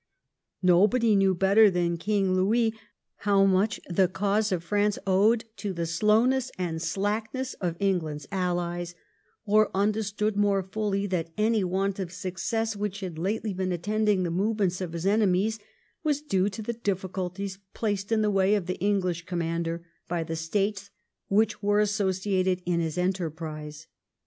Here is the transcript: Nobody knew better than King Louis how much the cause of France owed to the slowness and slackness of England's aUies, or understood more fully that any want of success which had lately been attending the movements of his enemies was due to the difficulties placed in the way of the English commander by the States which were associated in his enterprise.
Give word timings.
Nobody 0.63 1.15
knew 1.15 1.35
better 1.35 1.69
than 1.69 1.95
King 1.95 2.33
Louis 2.33 2.73
how 3.17 3.45
much 3.45 3.79
the 3.87 4.07
cause 4.07 4.51
of 4.51 4.63
France 4.63 4.97
owed 5.05 5.45
to 5.57 5.73
the 5.73 5.85
slowness 5.85 6.51
and 6.57 6.81
slackness 6.81 7.53
of 7.61 7.75
England's 7.79 8.25
aUies, 8.31 8.95
or 9.45 9.69
understood 9.75 10.35
more 10.35 10.63
fully 10.63 11.05
that 11.05 11.31
any 11.37 11.63
want 11.63 11.99
of 11.99 12.11
success 12.11 12.75
which 12.75 13.01
had 13.01 13.19
lately 13.19 13.53
been 13.53 13.71
attending 13.71 14.23
the 14.23 14.31
movements 14.31 14.81
of 14.81 14.93
his 14.93 15.05
enemies 15.05 15.59
was 16.03 16.19
due 16.23 16.49
to 16.49 16.63
the 16.63 16.73
difficulties 16.73 17.59
placed 17.75 18.11
in 18.11 18.23
the 18.23 18.31
way 18.31 18.55
of 18.55 18.65
the 18.65 18.79
English 18.79 19.27
commander 19.27 19.85
by 20.07 20.23
the 20.23 20.35
States 20.35 20.89
which 21.27 21.61
were 21.61 21.79
associated 21.79 22.63
in 22.65 22.79
his 22.79 22.97
enterprise. 22.97 23.85